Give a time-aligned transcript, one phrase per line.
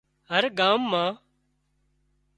[0.29, 1.11] هر ڳام مان